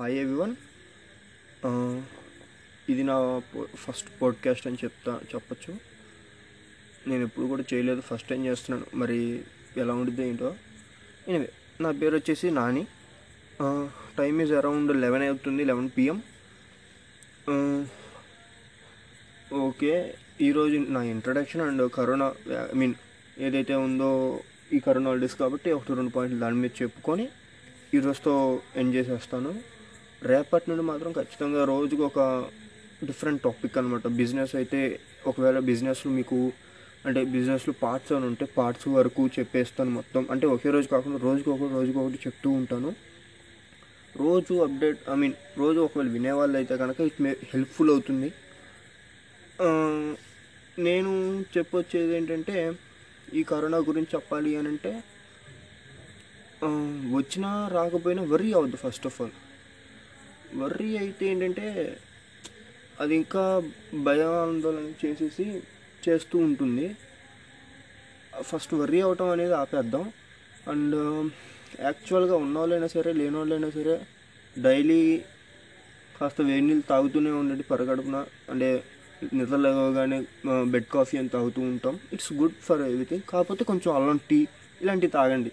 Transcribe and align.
Hi 0.00 0.16
everyone 0.22 0.52
uh, 1.68 1.94
ఇది 2.90 3.02
నా 3.08 3.14
first 3.84 4.08
podcast 4.18 4.66
అని 4.68 4.76
చెప్తా 4.82 5.12
చెప్పచ్చు. 5.30 5.72
నేను 7.08 7.22
ఎప్పుడు 7.26 7.46
కూడా 7.52 7.64
చేయలేదు 7.70 8.02
ఫస్ట్ 8.08 8.28
టైం 8.32 8.42
చేస్తున్నాను. 8.48 8.86
మరి 9.00 9.16
ఎలా 9.82 9.94
ఉండిద్దో 10.00 10.22
ఏంటో. 10.30 10.50
ఎనివే 11.28 11.48
నా 11.84 11.90
పేరు 12.00 12.14
వచ్చేసి 12.18 12.50
Nani. 12.58 12.82
Time 14.18 14.36
is 14.44 14.52
around 14.60 14.92
eleven 15.04 15.24
అవుతుంది 15.28 15.64
లెవెన్ 15.70 15.88
పిఎం 15.96 16.20
ఓకే 19.66 19.92
ఈరోజు 20.48 20.78
నా 20.96 21.02
introduction 21.14 21.64
and 21.68 21.84
corona 21.98 22.28
I 22.74 22.76
mean 22.82 22.94
ఏదైతే 23.48 23.76
ఉందో 23.86 24.10
ఈ 24.76 24.80
కరోనా 24.86 25.10
హాలిడేస్ 25.12 25.36
కాబట్టి 25.42 25.72
ఒకటి 25.78 25.98
రెండు 26.00 26.14
పాయింట్లు 26.18 26.40
దాని 26.44 26.60
మీద 26.62 26.72
చెప్పుకొని 26.82 27.26
ఈరోజుతో 27.98 28.36
ఎండ్ 28.82 28.94
చేసేస్తాను. 28.96 29.52
రేపటి 30.22 30.66
నుండి 30.70 30.84
మాత్రం 30.90 31.10
ఖచ్చితంగా 31.18 31.60
రోజుకు 31.72 32.02
ఒక 32.10 32.20
డిఫరెంట్ 33.08 33.40
టాపిక్ 33.46 33.76
అనమాట 33.80 34.06
బిజినెస్ 34.20 34.54
అయితే 34.60 34.80
ఒకవేళ 35.30 35.58
బిజినెస్లో 35.70 36.10
మీకు 36.18 36.38
అంటే 37.06 37.20
బిజినెస్లో 37.34 37.72
పార్ట్స్ 37.82 38.12
అని 38.16 38.26
ఉంటే 38.30 38.44
పార్ట్స్ 38.56 38.86
వరకు 38.96 39.22
చెప్పేస్తాను 39.36 39.90
మొత్తం. 39.98 40.22
అంటే 40.32 40.46
ఒకే 40.54 40.70
రోజు 40.76 40.88
కాకుండా 40.94 41.18
రోజుకి 41.26 41.50
ఒకటి 41.54 41.72
రోజుకి 41.78 41.98
ఒకటి 42.02 42.18
చెప్తూ 42.26 42.48
ఉంటాను. 42.60 42.90
రోజు 44.14 44.54
అప్డేట్ 44.66 45.00
ఐ 45.12 45.16
మీన్ 45.22 45.34
రోజు 45.62 45.78
ఒకవేళ 45.86 46.08
వినేవాళ్ళు 46.16 46.56
అయితే 46.60 46.76
కనుక 46.82 47.00
ఇట్ 47.10 47.20
మే 47.24 47.30
హెల్ప్ఫుల్ 47.52 47.90
అవుతుంది. 47.94 48.28
నేను 50.88 51.12
చెప్పొచ్చేది 51.54 52.12
ఏంటంటే 52.18 52.56
ఈ 53.38 53.42
కరోనా 53.52 53.78
గురించి 53.88 54.10
చెప్పాలి 54.16 54.50
అని 54.58 54.68
అంటే 54.74 54.92
వచ్చినా 57.18 57.50
రాకపోయినా 57.76 58.22
వరీ 58.32 58.48
అవద్దు 58.58 58.78
ఫస్ట్ 58.84 59.06
ఆఫ్ 59.10 59.16
ఆల్ 59.22 59.34
వర్రీ 60.56 60.98
అయితే 60.98 61.26
ఏంటంటే 61.26 61.96
అది 63.00 63.16
ఇంకా 63.16 63.70
భయాందోళన 63.94 65.06
చేసేసి 65.06 65.62
చేస్తూ 66.08 66.38
ఉంటుంది. 66.38 66.96
ఫస్ట్ 68.40 68.74
వర్రీ 68.74 69.00
అవటం 69.00 69.28
అనేది 69.28 69.52
ఆపేద్దాం. 69.52 70.12
అండ్ 70.68 71.30
యాక్చువల్గా 71.80 72.36
ఉన్నవాళ్ళైనా 72.36 72.86
సరే 72.86 73.12
లేని 73.12 73.36
వాళ్ళైనా 73.36 73.70
సరే 73.70 74.00
డైలీ 74.58 75.22
కాస్త 76.20 76.40
వేడి 76.40 76.60
నీళ్ళు 76.60 76.82
తాగుతూనే 76.88 77.30
ఉండండి 77.30 77.62
పరగడుపున. 77.62 78.26
అంటే 78.50 78.84
నిద్ర 79.34 79.56
లేవగానే 79.56 80.24
బెడ్ 80.46 80.84
కాఫీ 80.84 81.18
అని 81.18 81.28
తాగుతూ 81.28 81.62
ఉంటాం. 81.62 82.00
It's 82.12 82.32
good 82.32 82.52
for 82.52 82.80
everything. 82.80 83.20
కాకపోతే 83.28 83.64
కొంచెం 83.64 83.94
అల్లం 83.94 84.20
టీ 84.30 84.46
ఇలాంటివి 84.82 85.12
తాగండి. 85.12 85.52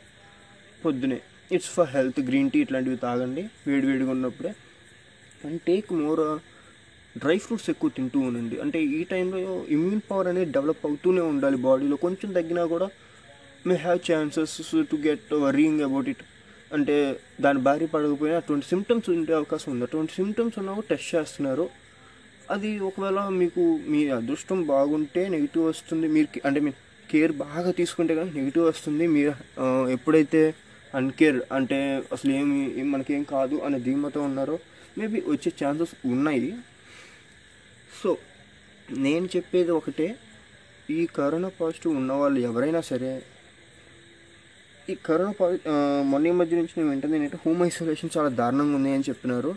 పొద్దునే. 0.86 1.22
It's 1.52 1.69
for 1.69 1.89
health. 1.89 2.19
Green 2.19 2.52
tea 2.52 2.59
ఇట్లాంటివి 2.59 2.95
తాగండి. 2.95 3.50
వేడి 3.67 3.88
వేడిగా 3.88 4.12
ఉన్నప్పుడే. 4.12 4.53
And 5.47 5.59
take 5.69 5.89
more 6.01 6.21
dry 7.23 7.38
fruits 7.43 7.69
ఎక్కువ 7.73 7.89
తింటూ 7.97 8.19
ఉండండి. 8.27 8.55
అంటే 8.63 8.79
ఈ 8.97 9.01
టైంలో 9.11 9.39
ఇమ్యూన్ 9.75 10.01
పవర్ 10.09 10.27
అనేది 10.31 10.49
డెవలప్ 10.57 10.85
అవుతూనే 10.89 11.21
ఉండాలి 11.33 11.57
బాడీలో 11.67 11.97
కొంచెం 12.05 12.29
తగ్గినా 12.38 12.63
కూడా 12.73 12.88
may 13.67 13.75
have 13.85 13.99
chances 14.09 14.55
to 14.91 14.97
get 15.05 15.29
worrying 15.45 15.83
about 15.88 16.09
it 16.13 16.23
అంటే 16.71 16.95
దాని 17.43 17.59
బారి 17.67 17.85
పడకపోయినా 17.93 18.38
అటువంటి 18.41 18.66
సిమ్టమ్స్ 18.71 19.07
ఉండే 19.13 19.33
అవకాశం 19.39 19.69
ఉంది. 19.73 19.83
అటువంటి 19.88 20.11
సిమ్టమ్స్ 20.19 20.57
ఉన్నా 20.61 20.73
టెస్ట్ 20.91 21.09
చేస్తున్నారు. 21.16 21.66
అది 22.53 22.71
ఒకవేళ 22.89 23.19
మీకు 23.41 23.63
మీ 23.91 24.01
అదృష్టం 24.17 24.59
బాగుంటే 24.73 25.21
నెగిటివ్ 25.35 25.63
వస్తుంది. 25.71 26.07
మీరు 26.16 26.27
అంటే 26.47 26.59
మీరు 26.66 26.77
కేర్ 27.11 27.33
బాగా 27.45 27.71
తీసుకుంటే 27.79 28.13
కానీ 28.19 28.31
నెగిటివ్ 28.39 28.66
వస్తుంది. 28.71 29.05
మీరు 29.16 29.33
uh, 29.63 29.85
ఎప్పుడైతే 29.95 30.41
అన్కేర్ 30.93 31.38
అంటే 31.57 31.79
అసలు 32.16 32.31
ఏమి 32.39 32.59
మనకేం 32.93 33.23
కాదు 33.35 33.55
అనే 33.66 33.77
ధీమతో 33.88 34.19
ఉన్నారో 34.29 34.57
మేబీ 34.97 35.19
వచ్చే 35.33 35.49
ఛాన్సెస్ 35.61 35.93
ఉన్నాయి. 36.13 36.51
సో 37.99 38.09
నేను 39.05 39.25
చెప్పేది 39.35 39.71
ఒకటే 39.79 40.07
ఈ 40.97 41.00
కరోనా 41.17 41.50
పాజిటివ్ 41.59 41.94
ఉన్న 42.01 42.11
వాళ్ళు 42.22 42.39
ఎవరైనా 42.50 42.81
సరే 42.91 43.11
ఈ 44.91 44.95
కరోనా 45.07 45.34
పాజి 45.39 45.57
మొన్న 46.11 46.34
మధ్య 46.39 46.57
నుంచి 46.59 46.73
నేను 46.78 46.89
వెంటనే 46.94 47.16
ఏంటంటే 47.17 47.38
హోమ్ 47.45 47.61
ఐసోలేషన్ 47.69 48.11
చాలా 48.16 48.29
దారుణంగా 48.39 48.75
ఉంది 48.79 48.91
అని 48.97 49.05
చెప్పినారు. 49.09 49.51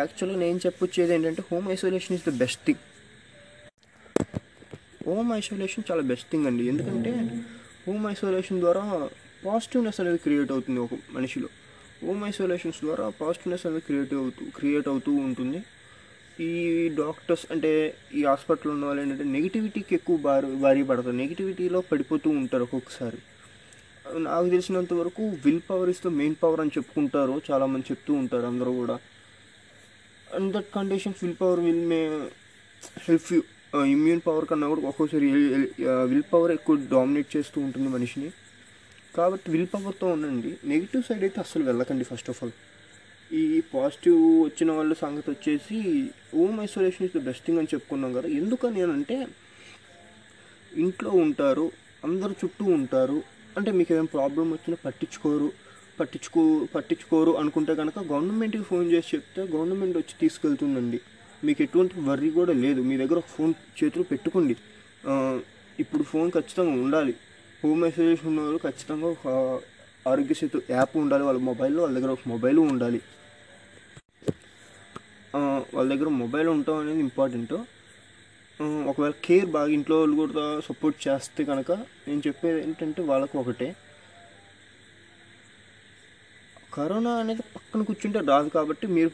యాక్చువల్గా 0.00 0.38
నేను 0.44 0.58
చెప్పొచ్చేది 0.66 1.12
ఏంటంటే 1.16 1.42
home 1.50 1.66
isolation 1.74 2.14
is 2.18 2.24
the 2.28 2.32
best 2.42 2.62
thing 2.66 2.82
home 5.08 5.30
isolation 5.40 5.84
చాలా 5.90 6.02
బెస్ట్ 6.10 6.28
థింగ్ 6.32 6.46
అండి. 6.50 6.64
ఎందుకంటే 6.72 7.12
హోమ్ 7.86 8.04
ఐసోలేషన్ 8.14 8.60
ద్వారా 8.64 8.84
పాజిటివ్నెస్ 9.46 9.98
అనేది 10.02 10.18
క్రియేట్ 10.24 10.50
అవుతుంది 10.54 10.80
ఒక 10.86 10.94
మనిషిలో. 11.16 11.48
హోమ్ 12.06 12.22
ఐసోలేషన్స్ 12.30 12.80
ద్వారా 12.84 13.04
పాజిటివ్నెస్ 13.20 13.64
అనేది 13.66 13.82
క్రియేట్ 13.88 14.14
అవుతూ 14.20 14.44
క్రియేట్ 14.56 14.88
అవుతూ 14.92 15.12
ఉంటుంది. 15.26 15.60
ఈ 16.48 16.52
డాక్టర్స్ 17.00 17.44
అంటే 17.54 17.70
ఈ 18.18 18.20
హాస్పిటల్లో 18.30 18.72
ఉన్న 18.74 18.86
వాళ్ళు 18.88 19.02
ఏంటంటే 19.02 19.24
నెగిటివిటీకి 19.36 19.92
ఎక్కువ 19.98 20.16
భారీ 20.26 20.50
భారీ 20.64 20.82
పడతారు. 20.90 21.16
నెగిటివిటీలో 21.22 21.80
పడిపోతూ 21.90 22.28
ఉంటారు 22.40 22.64
ఒక్కొక్కసారి. 22.68 23.20
నాకు 24.28 24.48
తెలిసినంత 24.54 24.92
వరకు 25.00 25.22
will 25.44 25.64
power 25.70 25.90
is 25.94 26.02
the 26.06 26.10
main 26.20 26.36
power 26.42 26.60
అని 26.64 26.74
చెప్పుకుంటారు. 26.76 27.34
చాలామంది 27.50 27.84
చెప్తూ 27.90 28.12
ఉంటారు 28.22 28.46
అందరూ 28.52 28.72
కూడా. 28.82 28.96
And 30.36 30.50
that 30.56 30.70
conditions 30.78 31.20
will 31.24 31.38
power 31.42 31.60
will 31.68 31.86
may 31.92 32.00
help 33.08 33.28
you 33.34 33.40
immune 33.96 34.22
power 34.26 34.46
కన్నా 34.50 34.66
కూడా 34.72 34.82
ఒక్కోసారి 34.92 35.26
విల్ 36.12 36.26
పవర్ 36.32 36.52
ఎక్కువ 36.58 36.76
డామినేట్ 36.94 37.30
చేస్తూ 37.36 37.58
ఉంటుంది 37.66 37.88
మనిషిని. 37.96 38.30
కాబట్టి 39.16 39.46
విల్ 39.54 39.70
పవర్తో 39.74 40.06
ఉండండి. 40.14 40.50
నెగిటివ్ 40.72 41.02
సైడ్ 41.08 41.24
అయితే 41.26 41.38
అస్సలు 41.44 41.64
వెళ్ళకండి 41.70 42.04
ఫస్ట్ 42.10 42.30
ఆఫ్ 42.32 42.40
ఆల్ 42.44 42.54
ఈ 43.40 43.42
పాజిటివ్ 43.74 44.20
వచ్చిన 44.46 44.70
వాళ్ళ 44.78 44.92
సంగతి 45.02 45.28
వచ్చేసి 45.34 45.76
home 46.36 46.56
isolation 46.66 47.04
is 47.06 47.14
the 47.16 47.20
best 47.28 47.44
thing 47.46 47.60
అని 47.62 47.70
చెప్పుకున్నాం 47.74 48.10
కదా. 48.18 48.28
ఎందుకని 48.40 48.82
అంటే 48.96 49.16
ఇంట్లో 50.84 51.10
ఉంటారు 51.24 51.66
అందరు 52.08 52.34
చుట్టూ 52.42 52.64
ఉంటారు 52.78 53.18
అంటే 53.58 53.70
మీకు 53.78 53.90
ఏమైనా 53.94 54.10
ప్రాబ్లం 54.18 54.46
వచ్చినా 54.56 54.76
పట్టించుకోరు 54.86 55.48
పట్టించుకో 55.98 56.42
పట్టించుకోరు 56.74 57.32
అనుకుంటే 57.40 57.72
కనుక 57.80 57.98
గవర్నమెంట్కి 58.12 58.62
ఫోన్ 58.70 58.86
చేసి 58.92 59.10
చెప్తే 59.14 59.42
గవర్నమెంట్ 59.54 59.96
వచ్చి 60.00 60.14
తీసుకెళ్తుందండి. 60.22 60.98
మీకు 61.46 61.60
ఎటువంటి 61.66 61.94
వర్రీ 62.08 62.30
కూడా 62.38 62.52
లేదు. 62.64 62.80
మీ 62.88 62.94
దగ్గర 63.02 63.16
ఒక 63.22 63.30
ఫోన్ 63.36 63.52
చేతిలో 63.78 64.04
పెట్టుకోండి. 64.12 64.54
ఇప్పుడు 65.82 66.04
ఫోన్ 66.12 66.28
ఖచ్చితంగా 66.36 66.74
ఉండాలి. 66.84 67.14
హోమ్ 67.64 67.82
ఐసోలేషన్ 67.86 68.28
ఉన్నవాళ్ళు 68.30 68.60
ఖచ్చితంగా 68.64 69.06
ఒక 69.14 69.26
ఆరోగ్య 70.10 70.34
సేతు 70.38 70.58
యాప్ 70.76 70.94
ఉండాలి. 71.00 71.22
వాళ్ళ 71.26 71.40
మొబైల్లో 71.48 71.80
వాళ్ళ 71.82 71.94
దగ్గర 71.98 72.10
ఒక 72.16 72.24
మొబైల్ 72.32 72.58
ఉండాలి. 72.70 73.00
వాళ్ళ 75.74 75.86
దగ్గర 75.92 76.08
మొబైల్ 76.22 76.48
ఉండటం 76.52 76.78
అనేది 76.82 77.00
ఇంపార్టెంట్ 77.08 77.54
ఒకవేళ 78.90 79.14
కేర్ 79.26 79.46
బాగా 79.56 79.70
ఇంట్లో 79.76 79.96
వాళ్ళు 80.00 80.16
కూడా 80.22 80.46
సపోర్ట్ 80.68 80.96
చేస్తే 81.04 81.44
కనుక 81.50 81.70
నేను 82.06 82.22
చెప్పేది 82.26 82.58
ఏంటంటే 82.64 83.02
వాళ్ళకు 83.10 83.36
ఒకటే. 83.42 83.68
కరోనా 86.76 87.12
అనేది 87.22 87.44
పక్కన 87.54 87.80
కూర్చుంటే 87.90 88.22
రాదు 88.32 88.50
కాబట్టి 88.56 88.88
మీరు 88.96 89.12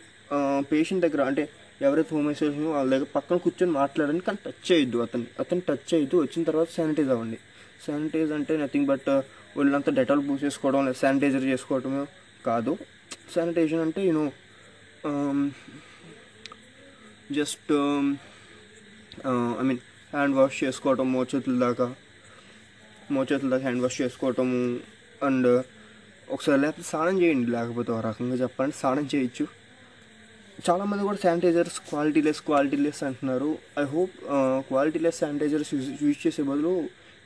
పేషెంట్ 0.73 1.05
దగ్గర 1.07 1.23
అంటే 1.31 1.45
ఎవరైతే 1.87 2.11
హోమ్ 2.17 2.31
ఐసోలేషన్ 2.35 2.67
వాళ్ళ 2.77 2.89
దగ్గర 2.95 3.09
పక్కన 3.19 3.37
కూర్చొని 3.45 3.75
మాట్లాడండి 3.81 4.25
కానీ 4.31 4.41
టచ్ 4.47 4.65
చేయొద్దు 4.71 5.05
అతన్ని. 5.07 5.29
అతను 5.45 5.63
టచ్ 5.69 5.87
చేయొద్దు. 5.93 6.17
వచ్చిన 6.25 6.43
తర్వాత 6.51 6.69
శానిటైజ్ 6.79 7.13
అవ్వండి. 7.17 7.39
శానిటైజ్ 7.87 8.33
అంటే 8.39 8.53
నథింగ్ 8.63 8.89
బట్ 8.93 9.09
ఒళ్ళంతా 9.59 9.91
డెటాల్ 9.99 10.23
పూసేసుకోవడం 10.29 10.83
లేదా 10.87 10.99
శానిటైజర్ 11.03 11.47
చేసుకోవడం 11.53 11.93
కాదు. 12.49 12.73
శానిటైజర్ 13.35 13.83
అంటే 13.87 14.01
you know 14.09 14.25
just 17.39 17.73
I 19.61 19.65
mean 19.69 19.81
hand 20.13 20.37
wash 20.39 20.59
చేసుకోవటం 20.65 21.07
మోచేతుల 21.17 21.57
దాకా 21.67 21.87
మోచేతుల 23.17 23.49
దాకా 23.55 23.65
హ్యాండ్ 23.67 23.83
వాష్ 23.85 23.99
చేసుకోవటము 24.05 24.59
అండ్ 25.29 25.49
uh, 25.53 25.61
ఒకసారి 26.35 26.59
లేకపోతే 26.63 26.85
స్నానం 26.89 27.17
చేయండి 27.23 27.49
లేకపోతే 27.55 27.91
ఒక 27.95 28.01
రకంగా 28.07 28.37
చెప్పండి 28.43 28.75
స్నానం 28.81 29.05
చేయొచ్చు. 29.13 29.45
చాలామంది 30.67 31.03
కూడా 31.09 31.19
sanitizers 31.25 31.79
quality 31.89 32.21
less 32.27 32.41
quality 32.49 32.79
less 32.85 33.01
అంటున్నారు. 33.09 33.51
I 33.83 33.85
hope 33.95 34.17
quality 34.71 35.01
less 35.05 35.19
sanitizers 35.23 35.71
use 35.75 35.89
use 36.05 36.19
చేసే 36.25 36.43
బదులు 36.51 36.73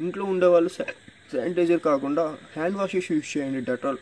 ఇంట్లో 0.01 0.25
ఉండేవాళ్ళు 0.25 0.69
శానిటైజర్ 0.69 1.81
కాకుండా 1.81 2.37
హ్యాండ్ 2.57 2.77
వాషెస్ 2.77 3.13
యూజ్ 3.13 3.39
చేయండి 3.39 3.61
డెటాల్. 3.71 3.99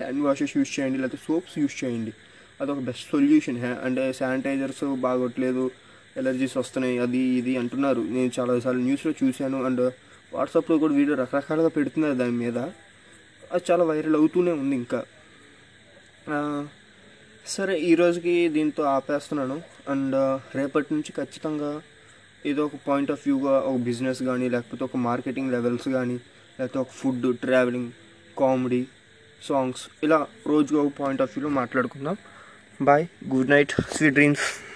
హ్యాండ్ 0.00 0.20
వాషెస్ 0.22 0.56
యూజ్ 0.56 0.80
చేయండి 0.80 0.98
లేకపోతే 0.98 1.22
సోప్స్ 1.28 1.58
యూజ్ 1.58 1.84
చేయండి. 1.84 2.12
అదొక 2.60 2.78
బెస్ట్ 2.78 3.10
సొల్యూషన్. 3.10 3.58
అంటే 3.84 4.12
శానిటైజర్స్ 4.12 4.96
బాగోట్లేదు 4.96 5.70
ఎలర్జీస్ 6.16 6.56
వస్తున్నాయి 6.56 6.98
అది 6.98 7.18
ఇది 7.18 7.56
అంటున్నారు. 7.56 8.00
నేను 8.00 8.30
చాలాసార్లు 8.40 8.80
న్యూస్లో 8.80 9.12
చూశాను 9.24 9.64
అండ్ 9.64 9.92
వాట్సాప్లో 10.34 10.78
కూడా 10.78 10.94
వీడియో 10.94 11.16
రకరకాలుగా 11.16 11.68
పెడుతున్నారు 11.68 12.14
దాని 12.14 12.36
మీద. 12.42 12.58
అది 13.52 13.62
చాలా 13.70 13.84
వైరల్ 13.84 14.16
అవుతూనే 14.16 14.52
ఉంది 14.52 14.76
ఇంకా. 14.76 15.04
సరే 17.46 17.78
ఈరోజుకి 17.78 18.48
దీంతో 18.48 18.82
ఆపేస్తున్నాను. 18.82 19.62
అండ్ 19.88 20.16
రేపటి 20.56 20.94
నుంచి 20.94 21.12
ఖచ్చితంగా 21.12 21.82
ఏదో 22.46 22.64
ఒక 22.64 22.72
పాయింట్ 22.88 23.10
ఆఫ్ 23.10 23.20
వ్యూగా 23.26 23.50
ఒక 23.50 23.76
బిజినెస్ 23.76 24.22
కానీ 24.22 24.48
లేకపోతే 24.48 24.84
ఒక 24.84 24.96
మార్కెటింగ్ 24.96 25.52
లెవెల్స్ 25.52 25.88
కానీ 25.88 26.14
లేకపోతే 26.60 26.78
ఒక 26.78 26.88
ఫుడ్ 26.90 27.38
ట్రావెలింగ్ 27.38 27.90
కామెడీ 28.38 28.86
సాంగ్స్ 29.42 29.88
ఇలా 30.02 30.26
రోజుగా 30.46 30.82
ఒక 30.82 30.92
పాయింట్ 31.00 31.22
ఆఫ్ 31.22 31.38
వ్యూలో 31.38 31.54
మాట్లాడుకుందాం. 31.54 32.16
Bye 32.82 33.06
good 33.28 33.50
night 33.50 33.72
sweet 33.96 34.14
dreams 34.14 34.69